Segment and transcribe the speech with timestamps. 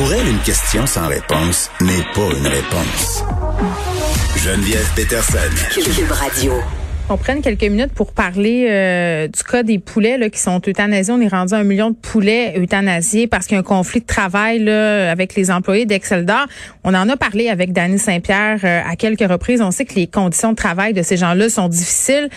[0.00, 3.22] Pour elle, une question sans réponse n'est pas une réponse.
[4.34, 5.36] Geneviève Peterson.
[5.74, 6.54] Cube Radio.
[7.10, 11.12] On prenne quelques minutes pour parler euh, du cas des poulets là, qui sont euthanasiés.
[11.12, 14.00] On est rendu à un million de poulets euthanasiés parce qu'il y a un conflit
[14.00, 16.46] de travail là, avec les employés d'Exceldor.
[16.82, 19.60] On en a parlé avec Danny Saint-Pierre euh, à quelques reprises.
[19.60, 22.30] On sait que les conditions de travail de ces gens-là sont difficiles.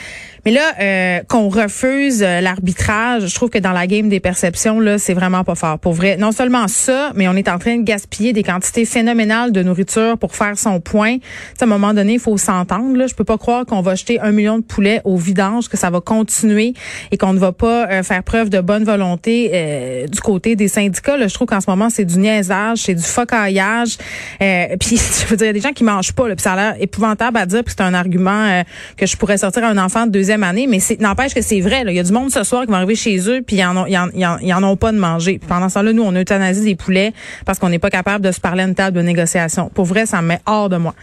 [0.46, 4.82] Mais là, euh, qu'on refuse euh, l'arbitrage, je trouve que dans la game des perceptions,
[4.82, 5.80] là, c'est vraiment pas fort.
[5.80, 9.54] Pour vrai, non seulement ça, mais on est en train de gaspiller des quantités phénoménales
[9.54, 11.18] de nourriture pour faire son point.
[11.62, 12.98] à un moment donné, il faut s'entendre.
[12.98, 13.08] Là.
[13.08, 15.90] Je peux pas croire qu'on va jeter un million de poulets au vidange, que ça
[15.90, 16.74] va continuer
[17.12, 21.16] et qu'on ne va pas euh, faire preuve de bonne volonté du côté des syndicats.
[21.16, 23.98] Là, je trouve qu'en ce moment, c'est du niaisage, c'est du focaillage.
[24.80, 26.28] puis, je veux dire, il y a des gens qui mangent pas.
[26.28, 28.64] Là, puis ça a l'air épouvantable à dire, puis c'est un argument
[28.98, 31.60] que je pourrais sortir à un enfant de deuxième année, mais c'est n'empêche que c'est
[31.60, 31.84] vrai.
[31.86, 33.78] Il y a du monde ce soir qui va arriver chez eux, puis ils en
[33.78, 35.40] ont, ils en, ont pas de manger.
[35.48, 37.14] pendant ce temps-là, nous, on euthanasie des poulets
[37.46, 39.70] parce qu'on n'est pas capable de se parler à une table de négociation.
[39.70, 40.96] Pour vrai, ça me met hors de moi.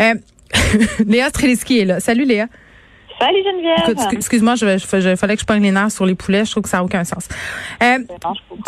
[0.00, 0.14] Euh,
[1.06, 2.00] Léa Streliski est là.
[2.00, 2.46] Salut Léa.
[3.18, 4.12] Salut Geneviève.
[4.12, 6.44] Excuse-moi, je, je, fallait que je prenne les nerfs sur les poulets.
[6.44, 7.28] Je trouve que ça n'a aucun sens.
[7.82, 7.98] Euh,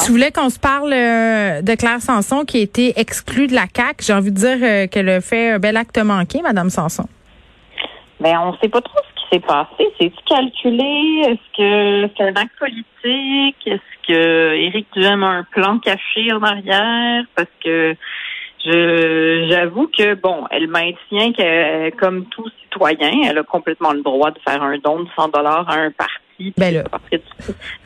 [0.05, 3.67] tu voulais qu'on se parle euh, de Claire Sanson qui a été exclue de la
[3.67, 4.03] CAC.
[4.03, 7.06] J'ai envie de dire qu'elle a fait un bel acte manqué, Madame Sanson.
[8.21, 9.00] Ben, on sait pas trop
[9.35, 9.93] s'est passé?
[9.99, 11.23] C'est-tu calculé?
[11.27, 13.67] Est-ce que c'est un acte politique?
[13.67, 17.25] Est-ce que Éric Duhem a un plan caché en arrière?
[17.35, 17.95] Parce que
[18.65, 24.31] je j'avoue que bon, elle maintient que comme tout citoyen, elle a complètement le droit
[24.31, 26.55] de faire un don de 100 dollars à un parti.
[26.57, 26.85] Ben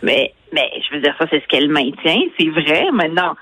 [0.03, 2.87] mais mais je veux dire ça, c'est ce qu'elle maintient, c'est vrai.
[2.93, 3.35] Maintenant,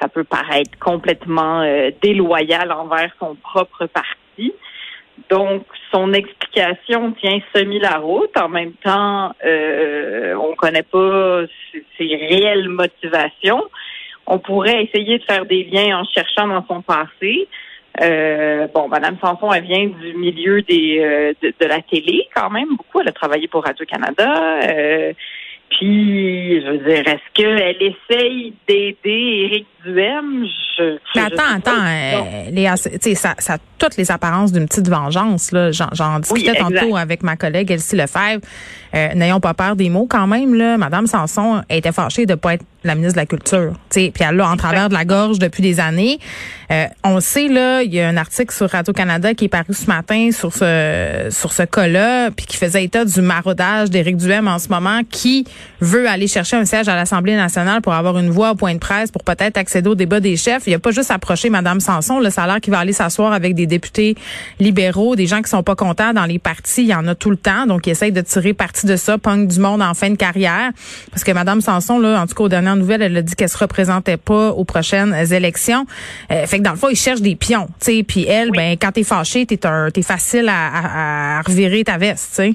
[0.00, 4.52] ça peut paraître complètement euh, déloyal envers son propre parti.
[5.30, 8.36] Donc, son explication tient semi la route.
[8.38, 11.42] En même temps, euh, on connaît pas
[11.98, 13.64] ses, réelles motivations.
[14.26, 17.48] On pourrait essayer de faire des liens en cherchant dans son passé.
[18.02, 22.76] Euh, bon, Madame Sanson, elle vient du milieu des euh, de, la télé quand même
[22.76, 23.00] beaucoup.
[23.00, 24.60] Elle a travaillé pour Radio Canada.
[25.70, 28.96] Puis, je veux dire, est-ce qu'elle essaye d'aider
[29.44, 30.46] Éric Duhem?
[30.78, 35.52] Je, Mais attends, attends, euh, Léa, ça, ça a toutes les apparences d'une petite vengeance.
[35.52, 35.72] Là.
[35.72, 38.40] J'en, discutais tantôt avec ma collègue Elsie Lefebvre.
[38.94, 40.54] Euh, n'ayons pas peur des mots quand même.
[40.54, 40.78] Là.
[40.78, 43.72] Madame Sanson était fâchée de ne pas être la ministre de la Culture.
[43.90, 46.18] Puis elle l'a en travers de la gorge depuis des années.
[46.70, 49.86] Euh, on sait, là, il y a un article sur Radio-Canada qui est paru ce
[49.86, 54.58] matin sur ce sur ce cas-là, puis qui faisait état du maraudage d'Éric Duhem en
[54.58, 55.46] ce moment, qui
[55.80, 58.78] veut aller chercher un siège à l'Assemblée nationale pour avoir une voix au point de
[58.78, 60.64] presse, pour peut-être accéder au débat des chefs.
[60.66, 62.18] Il a pas juste approché Madame Sanson.
[62.18, 64.16] Le salaire qui va aller s'asseoir avec des députés
[64.58, 66.82] libéraux, des gens qui sont pas contents dans les partis.
[66.82, 67.66] Il y en a tout le temps.
[67.66, 70.70] Donc, il essaye de tirer parti de ça, punk du monde en fin de carrière.
[71.10, 73.58] Parce que Madame Sanson, là, en tout cas, aux nouvelles, elle a dit qu'elle se
[73.58, 75.86] représentait pas aux prochaines élections.
[76.30, 78.02] Euh, fait que dans le fond, il cherche des pions, tu sais.
[78.02, 79.58] Puis elle, ben, quand t'es fâché, t'es
[79.92, 82.54] t'es facile à, revirer ta veste, tu sais.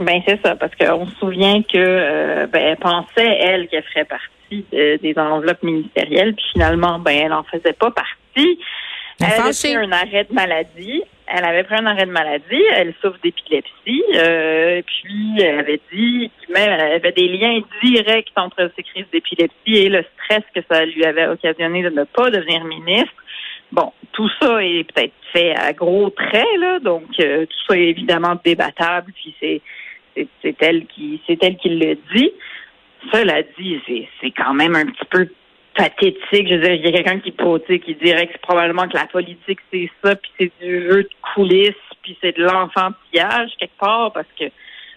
[0.00, 4.04] Ben c'est ça, parce qu'on se souvient que euh, ben, elle pensait elle qu'elle ferait
[4.04, 8.58] partie des enveloppes ministérielles, puis finalement ben elle en faisait pas partie.
[9.20, 11.02] Elle, elle a pris un arrêt de maladie.
[11.30, 12.62] Elle avait pris un arrêt de maladie.
[12.74, 14.02] Elle souffre d'épilepsie.
[14.14, 19.52] Euh, puis elle avait dit même elle avait des liens directs entre ses crises d'épilepsie
[19.66, 23.12] et le stress que ça lui avait occasionné de ne pas devenir ministre.
[23.70, 27.88] Bon, tout ça est peut-être fait à gros traits, là, donc euh, tout ça est
[27.88, 29.60] évidemment débattable, puis c'est
[30.42, 32.32] c'est elle qui c'est elle qui le dit.
[33.12, 35.28] Cela dit, c'est c'est quand même un petit peu
[35.78, 36.48] pathétique.
[36.48, 39.06] Je veux dire, il y a quelqu'un qui, qui dirait que c'est probablement que la
[39.06, 41.72] politique, c'est ça, puis c'est du jeu de coulisses,
[42.02, 44.46] puis c'est de l'enfantillage quelque part, parce que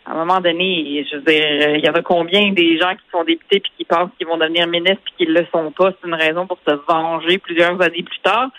[0.03, 3.24] à un moment donné, je veux dire, il y avait combien des gens qui sont
[3.24, 5.91] députés puis qui pensent qu'ils vont devenir ministres puis qu'ils le sont pas?
[5.91, 8.50] C'est une raison pour se venger plusieurs années plus tard.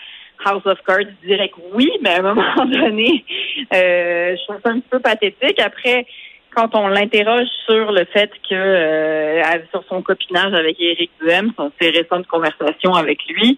[0.45, 3.25] House of Cards dirait que oui, mais à un moment donné,
[3.73, 5.59] euh, je trouve ça un peu pathétique.
[5.59, 6.05] Après,
[6.55, 9.41] quand on l'interroge sur le fait que euh,
[9.71, 13.57] sur son copinage avec Éric Duhem, ses récentes conversations avec lui,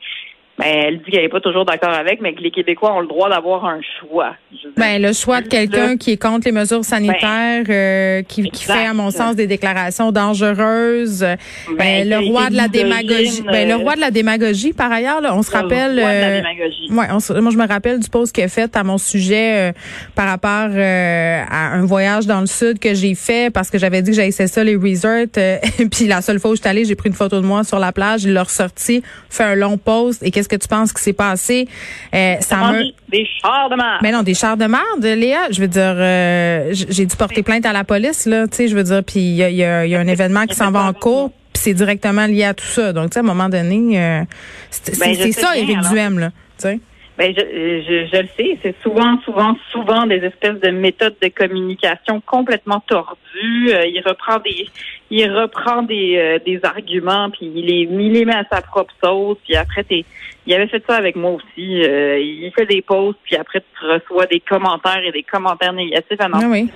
[0.57, 3.07] ben, elle dit qu'elle n'est pas toujours d'accord avec, mais que les Québécois ont le
[3.07, 4.35] droit d'avoir un choix.
[4.77, 8.63] Ben, le choix de quelqu'un qui est contre les mesures sanitaires, ben, euh, qui, qui,
[8.63, 11.19] fait, à mon sens, des déclarations dangereuses.
[11.19, 13.43] Ben, ben le roi de la démagogie.
[13.43, 15.99] Ben, le roi de la démagogie, par ailleurs, là, on se rappelle.
[15.99, 16.87] Roi de la euh, démagogie.
[16.89, 19.73] moi, je me rappelle du post qu'il a fait à mon sujet euh,
[20.15, 24.11] par rapport à un voyage dans le sud que j'ai fait parce que j'avais dit
[24.11, 25.25] que j'avais ça les resorts.
[25.91, 27.77] puis la seule fois où je suis allée, j'ai pris une photo de moi sur
[27.77, 31.01] la plage, il l'a ressorti, fait un long post et qu'est-ce que tu penses qui
[31.01, 31.67] s'est passé?
[32.13, 32.83] Euh, ça me...
[33.09, 33.99] Des chars de merde.
[34.01, 35.51] Mais non, des chars de merde, Léa.
[35.51, 38.47] Je veux dire, euh, j'ai dû porter plainte à la police, là.
[38.47, 40.71] Tu sais, je veux dire, puis il y a, y a, un événement qui s'en
[40.71, 41.31] va en cours.
[41.53, 42.91] Puis c'est directement lié à tout ça.
[42.91, 44.21] Donc, tu sais, à un moment donné, euh,
[44.69, 46.29] c'est ben, ça, Éric Duhem, là.
[46.57, 46.79] Tu sais.
[47.17, 51.29] Ben, je, je, je, le sais, c'est souvent, souvent, souvent des espèces de méthodes de
[51.29, 53.69] communication complètement tordues.
[53.69, 54.67] Euh, il reprend des,
[55.09, 58.93] il reprend des, euh, des arguments puis il les, il les met à sa propre
[59.01, 59.37] sauce.
[59.45, 60.03] Puis après, t'es,
[60.45, 61.83] il avait fait ça avec moi aussi.
[61.83, 66.19] Euh, il fait des posts puis après tu reçois des commentaires et des commentaires négatifs
[66.19, 66.69] à n'en oui.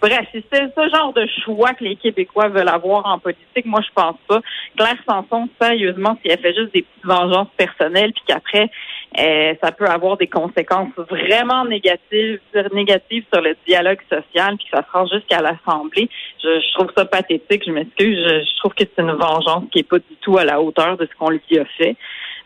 [0.00, 3.64] Bref, c'est ce genre de choix que les Québécois veulent avoir en politique.
[3.64, 4.40] Moi, je pense pas.
[4.76, 8.70] Claire Sanson, sérieusement, si elle fait juste des petites vengeances personnelles puis qu'après
[9.18, 12.40] euh, ça peut avoir des conséquences vraiment négatives,
[12.74, 16.10] négatives sur le dialogue social, puis ça se rend jusqu'à l'Assemblée.
[16.42, 18.18] Je, trouve ça pathétique, je m'excuse.
[18.18, 21.06] Je, trouve que c'est une vengeance qui est pas du tout à la hauteur de
[21.06, 21.96] ce qu'on lui a fait.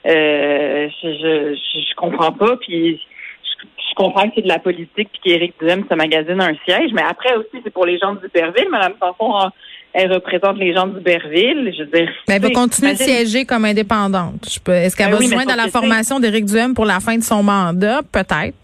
[0.06, 5.54] Euh, je, je, comprends pas, puis je, comprends que c'est de la politique, puis qu'Éric
[5.60, 8.69] Duhem se magasine un siège, mais après aussi, c'est pour les gens du Berville.
[8.70, 9.50] Madame Sanson
[9.94, 11.72] elle représente les gens d'Uberville.
[11.76, 14.46] Je veux dire, mais elle va continuer de siéger comme indépendante.
[14.46, 17.43] Est-ce qu'elle ben a besoin de la formation d'Éric Duhem pour la fin de son
[17.43, 18.00] mandat?
[18.10, 18.56] Peut-être.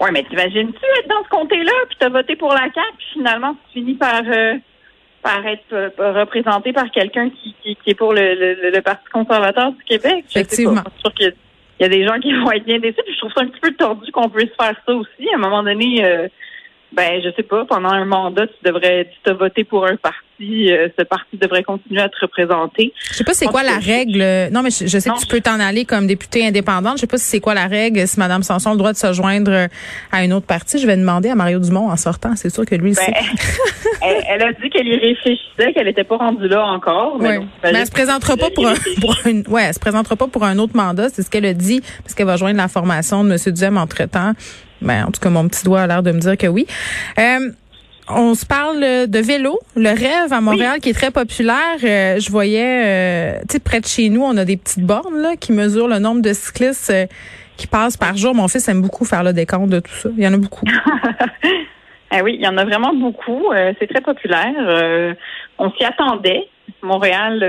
[0.00, 3.54] Oui, mais t'imagines-tu être dans ce comté-là, puis t'as voté pour la CAQ, puis finalement,
[3.66, 4.54] tu finis par, euh,
[5.22, 9.82] par être euh, représenté par quelqu'un qui, qui, est pour le, le, Parti conservateur du
[9.84, 10.24] Québec?
[10.30, 10.82] Effectivement.
[11.04, 11.34] Je suis qu'il
[11.80, 13.60] y, a des gens qui vont être bien déçus, puis je trouve ça un petit
[13.60, 15.28] peu tordu qu'on puisse faire ça aussi.
[15.32, 16.04] À un moment donné...
[16.04, 16.28] Euh,
[16.92, 20.72] ben, je sais pas, pendant un mandat, tu devrais, tu t'as voté pour un parti,
[20.72, 22.92] euh, ce parti devrait continuer à te représenter.
[23.10, 24.50] Je sais pas c'est quoi la règle.
[24.52, 26.96] Non, mais je, sais que tu peux t'en aller comme député indépendante.
[26.96, 28.96] Je sais pas si c'est quoi la règle, si Mme Sanson a le droit de
[28.96, 29.68] se joindre
[30.10, 30.78] à une autre parti.
[30.78, 32.34] Je vais demander à Mario Dumont en sortant.
[32.34, 33.14] C'est sûr que lui, ben,
[34.28, 37.18] elle, a dit qu'elle y réfléchissait, qu'elle n'était pas rendue là encore.
[37.20, 39.14] Mais, elle se présentera pas pour un, pour
[39.54, 41.08] ouais, elle se présentera pas pour un autre mandat.
[41.08, 43.52] C'est ce qu'elle a dit, parce qu'elle va joindre la formation de M.
[43.52, 44.32] Duhem entre-temps.
[44.82, 46.66] Ben, en tout cas, mon petit doigt a l'air de me dire que oui.
[47.18, 47.50] Euh,
[48.08, 51.76] on se parle de vélo, le rêve à Montréal qui est très populaire.
[51.84, 55.20] Euh, je voyais, euh, tu sais, près de chez nous, on a des petites bornes
[55.20, 56.92] là, qui mesurent le nombre de cyclistes
[57.56, 58.34] qui passent par jour.
[58.34, 60.08] Mon fils aime beaucoup faire le décompte de tout ça.
[60.16, 60.64] Il y en a beaucoup.
[62.10, 63.52] ah oui, il y en a vraiment beaucoup.
[63.78, 65.14] c'est très populaire.
[65.58, 66.48] on s'y attendait.
[66.82, 67.42] Montréal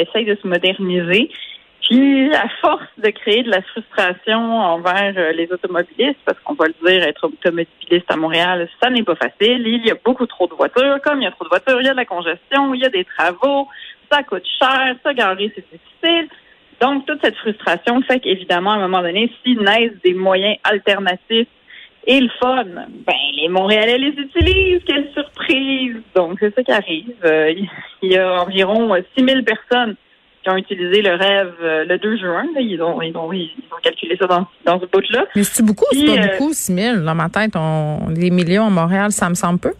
[0.00, 1.30] essaye de se moderniser.
[1.94, 6.88] À force de créer de la frustration envers euh, les automobilistes, parce qu'on va le
[6.88, 9.66] dire, être automobiliste à Montréal, ça n'est pas facile.
[9.66, 10.98] Il y a beaucoup trop de voitures.
[11.04, 12.86] Comme il y a trop de voitures, il y a de la congestion, il y
[12.86, 13.68] a des travaux,
[14.10, 16.28] ça coûte cher, ça garer, c'est difficile.
[16.80, 21.48] Donc, toute cette frustration fait qu'évidemment, à un moment donné, s'ils naissent des moyens alternatifs
[22.06, 24.82] et le fun, ben les Montréalais les utilisent.
[24.86, 25.96] Quelle surprise!
[26.16, 27.14] Donc, c'est ça qui arrive.
[27.24, 27.52] Euh,
[28.02, 29.96] il y a environ 6000 personnes
[30.42, 32.44] qui ont utilisé le rêve euh, le 2 juin.
[32.58, 35.26] ils, ont, ils, ont, ils ont calculé ça dans, dans ce bout-là.
[35.36, 37.00] Mais c'est beaucoup, c'est pas euh, beaucoup, 6 000.
[37.00, 39.72] Dans ma tête, on, les millions à Montréal, ça me semble peu.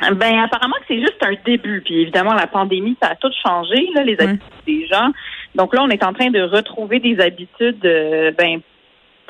[0.00, 1.80] Ben apparemment que c'est juste un début.
[1.82, 5.10] Puis évidemment, la pandémie, ça a tout changé, là, les habitudes des gens.
[5.54, 8.60] Donc là, on est en train de retrouver des habitudes euh, ben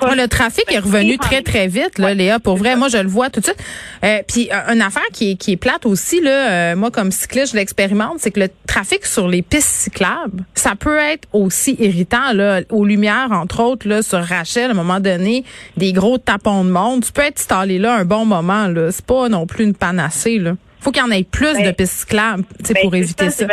[0.03, 2.39] le trafic est revenu très, très vite, là, Léa.
[2.39, 3.63] Pour vrai, moi, je le vois tout de suite.
[4.05, 7.53] Euh, puis, une affaire qui est, qui est plate aussi, là, euh, moi, comme cycliste,
[7.53, 12.33] je l'expérimente, c'est que le trafic sur les pistes cyclables, ça peut être aussi irritant,
[12.33, 15.45] là, aux lumières, entre autres, là, sur Rachel, à un moment donné,
[15.77, 17.05] des gros tapons de monde.
[17.05, 18.91] Tu peux être installé là un bon moment, là.
[18.91, 20.55] C'est pas non plus une panacée, là.
[20.81, 23.47] Faut qu'il y en ait plus ben, de pistes cyclables, ben, pour éviter ça.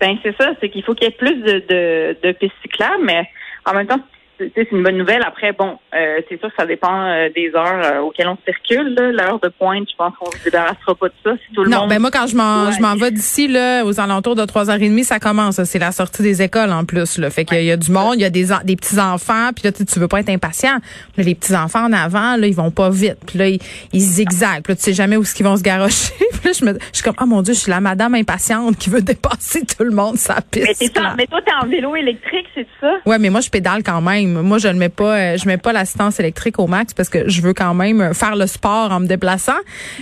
[0.00, 3.02] Ben, c'est ça, c'est qu'il faut qu'il y ait plus de, de, de pistes cyclables,
[3.04, 3.28] mais
[3.64, 4.00] en même temps,
[4.38, 5.22] c'est une bonne nouvelle.
[5.26, 8.94] Après, bon, euh, c'est sûr que ça dépend euh, des heures euh, auxquelles on circule.
[8.94, 11.32] L'heure de pointe, je pense qu'on se débarrassera pas de ça.
[11.46, 14.42] Si tout le non, ben moi, quand je m'en vais d'ici, là, aux alentours de
[14.42, 15.62] 3h30, ça commence.
[15.64, 17.18] C'est la sortie des écoles en plus.
[17.18, 17.30] Là.
[17.30, 19.84] Fait qu'il y a du monde, il y a des, des petits-enfants, puis là, tu,
[19.84, 20.78] tu veux pas être impatient.
[21.16, 23.18] les petits-enfants en avant, là, ils vont pas vite.
[23.26, 23.60] Puis là, ils,
[23.92, 24.62] ils zigzaguent.
[24.62, 26.12] Puis là, tu sais jamais où est-ce qu'ils vont se garrocher.
[26.32, 28.76] puis là, je, me, je suis comme, oh mon Dieu, je suis la madame impatiente
[28.78, 30.80] qui veut dépasser tout le monde sa piste.
[30.80, 32.94] Mais, ça, mais toi, t'es en vélo électrique, c'est ça?
[33.06, 34.23] Ouais, mais moi, je pédale quand même.
[34.26, 37.28] Moi, je ne mets pas, euh, je mets pas l'assistance électrique au max parce que
[37.28, 39.52] je veux quand même faire le sport en me déplaçant.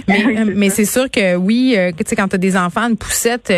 [0.09, 2.97] Mais, euh, mais c'est sûr que oui, euh, tu sais, quand t'as des enfants, une
[2.97, 3.53] poussette.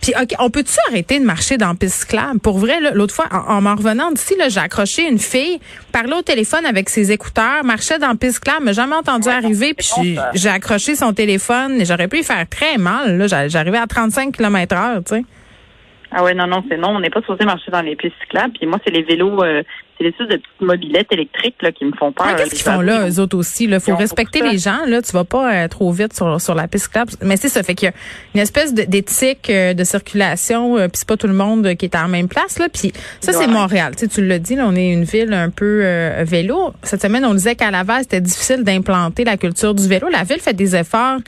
[0.00, 2.40] puis, ok, on peut-tu arrêter de marcher dans piste cyclable?
[2.40, 5.60] Pour vrai, l'autre fois, en m'en revenant d'ici, là, j'ai accroché une fille,
[5.92, 10.18] parlait au téléphone avec ses écouteurs, marchait dans piste cyclable, m'a jamais entendu arriver, puis
[10.34, 13.18] j'ai accroché son téléphone et j'aurais pu lui faire très mal.
[13.18, 15.24] Là, j'arrivais à 35 km/h, tu sais.
[16.16, 16.90] Ah ouais, non, non, c'est non.
[16.90, 18.52] On n'est pas supposé marcher dans les pistes cyclables.
[18.52, 19.62] Puis moi, c'est les vélos, euh,
[19.96, 22.34] c'est les sortes de petites mobilettes électriques là, qui me font peur.
[22.36, 23.64] Qu'est-ce qu'ils font là, eux autres aussi?
[23.64, 24.84] Il faut respecter les gens.
[24.86, 27.12] Là, tu vas pas euh, trop vite sur, sur la piste cyclable.
[27.22, 27.94] Mais c'est ça, fait qu'il y a
[28.34, 31.96] une espèce d'éthique euh, de circulation, euh, puis c'est pas tout le monde qui est
[31.96, 32.58] en même place.
[32.58, 32.68] Là.
[32.68, 33.94] Puis ça, c'est Montréal.
[33.96, 35.84] Tu, sais, tu l'as dit, là, on est une ville un peu
[36.22, 36.72] vélo.
[36.82, 40.08] Cette semaine, on disait qu'à Laval, c'était difficile d'implanter la culture du vélo.
[40.08, 41.18] La ville fait des efforts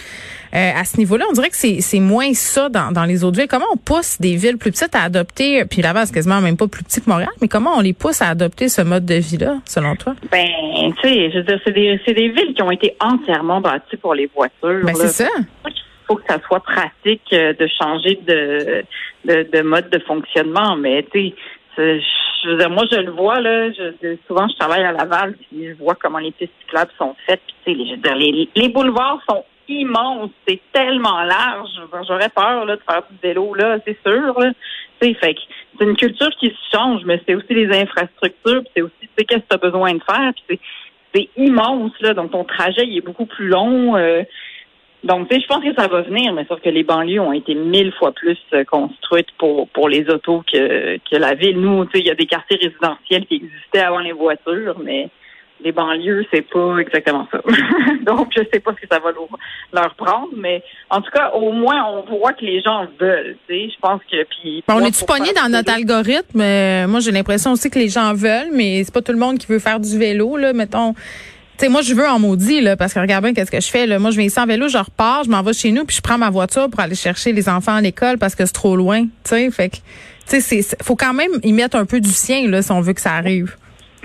[0.56, 1.25] à ce niveau-là.
[1.28, 3.48] On dirait que c'est moins ça dans, dans les autres villes.
[3.48, 6.66] Comment on pousse des villes plus petites à adopter, puis Laval, c'est quasiment même pas
[6.66, 9.58] plus petit que Montréal, mais comment on les pousse à adopter ce mode de vie-là,
[9.66, 10.14] selon toi?
[10.30, 10.46] Ben,
[11.02, 14.14] tu sais, je veux dire, c'est des, des, villes qui ont été entièrement bâties pour
[14.14, 14.84] les voitures.
[14.84, 15.28] Ben, c'est ça.
[15.66, 15.72] Il
[16.06, 18.84] faut que ça soit pratique euh, de changer de,
[19.25, 21.30] de, mode de fonctionnement, mais tu
[21.76, 22.00] sais,
[22.44, 23.70] je veux dire, moi, je le vois, là.
[23.72, 27.40] Je, souvent, je travaille à Laval, puis je vois comment les pistes cyclables sont faites.
[27.64, 31.70] Puis, tu sais, les, les boulevards sont immenses, c'est tellement large.
[32.06, 34.38] J'aurais peur là, de faire du vélo, là, c'est sûr.
[34.38, 34.50] Là.
[35.00, 35.37] c'est
[35.80, 39.54] une culture qui se change, mais c'est aussi les infrastructures, c'est aussi qu'est-ce que tu
[39.54, 40.32] as besoin de faire.
[41.14, 43.96] c'est immense, là, donc ton trajet il est beaucoup plus long.
[43.96, 44.23] Euh,
[45.04, 47.92] donc, je pense que ça va venir, mais sauf que les banlieues ont été mille
[47.92, 51.61] fois plus euh, construites pour pour les autos que, que la ville.
[51.61, 55.08] Nous, il y a des quartiers résidentiels qui existaient avant les voitures, mais
[55.60, 57.40] les banlieues, c'est pas exactement ça.
[58.06, 59.10] Donc, je sais pas ce que ça va
[59.72, 63.36] leur, prendre, mais en tout cas, au moins, on voit que les gens veulent.
[63.48, 64.62] Tu sais, je pense que puis.
[64.68, 66.40] on est-tu pogné dans notre algorithme?
[66.40, 69.38] Euh, Moi, j'ai l'impression aussi que les gens veulent, mais c'est pas tout le monde
[69.38, 70.36] qui veut faire du vélo.
[70.36, 70.92] Là, mettons.
[70.92, 73.70] Tu sais, moi, je veux en maudit, là, parce que regarde bien qu'est-ce que je
[73.70, 73.86] fais.
[73.86, 73.98] Là.
[73.98, 76.02] Moi, je viens ici en vélo, je repars, je m'en vais chez nous, puis je
[76.02, 79.04] prends ma voiture pour aller chercher les enfants à l'école parce que c'est trop loin.
[79.04, 79.76] Tu sais, fait que,
[80.28, 82.92] tu sais, faut quand même y mettre un peu du sien, là, si on veut
[82.92, 83.56] que ça arrive.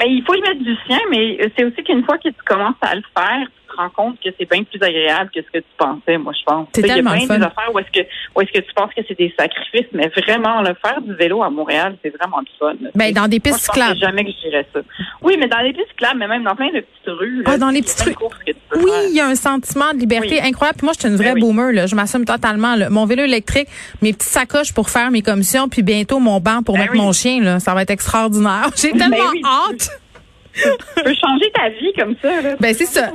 [0.02, 2.76] Mais il faut y mettre du sien, mais c'est aussi qu'une fois que tu commences
[2.82, 5.74] à le faire, te rends compte que c'est bien plus agréable que ce que tu
[5.78, 6.68] pensais, moi, je pense.
[6.74, 8.94] C'est tellement Il y a des affaires où est-ce que, où est-ce que tu penses
[8.96, 12.52] que c'est des sacrifices, mais vraiment, le faire du vélo à Montréal, c'est vraiment du
[12.60, 12.74] fun.
[12.96, 14.00] Ben, dans des pistes cyclables.
[14.00, 14.80] jamais que je dirais ça.
[15.22, 17.44] Oui, mais dans des pistes cyclables, mais même dans plein de petites rues.
[17.46, 18.16] Ah, dans les petites rues.
[18.76, 20.78] Oui, il y a un sentiment de liberté incroyable.
[20.78, 21.88] Puis moi, je suis une vraie ben boomer, là.
[21.88, 22.90] Je m'assume totalement, là.
[22.90, 23.68] Mon vélo électrique,
[24.02, 27.12] mes petites sacoches pour faire mes commissions, puis bientôt mon banc pour ben mettre mon
[27.12, 27.60] chien, là.
[27.60, 28.70] Ça va être extraordinaire.
[28.76, 30.01] J'ai ben tellement hâte
[30.54, 32.42] tu peux changer ta vie comme ça.
[32.42, 32.56] Là.
[32.60, 33.12] Ben, c'est ça.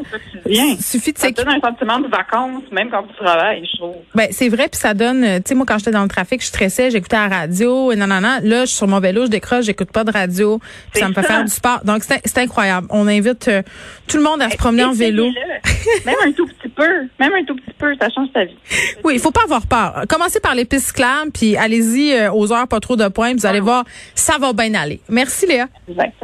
[0.81, 3.97] Suffit de Ça donne un sentiment de vacances, même quand tu travailles, je trouve.
[4.15, 6.47] Ben, c'est vrai, puis ça donne, tu sais, moi, quand j'étais dans le trafic, je
[6.47, 8.39] stressais, j'écoutais la radio, et non, non, non.
[8.43, 10.59] Là, je suis sur mon vélo, je décroche, j'écoute pas de radio,
[10.93, 11.81] puis ça me fait faire du sport.
[11.85, 12.87] Donc, c'est incroyable.
[12.91, 13.63] On invite euh,
[14.09, 15.27] tout le monde à se promener en vélo.
[16.07, 18.57] même un tout petit peu, même un tout petit peu, ça change ta vie.
[19.05, 20.05] Oui, il faut pas avoir peur.
[20.09, 23.47] Commencez par les pistes cyclables, puis allez-y euh, aux heures pas trop de points, vous
[23.47, 23.63] allez ah.
[23.63, 25.01] voir, ça va bien aller.
[25.09, 25.67] Merci, Léa.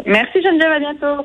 [0.07, 1.02] Merci, Geneviève, à bientôt.
[1.03, 1.25] tudo.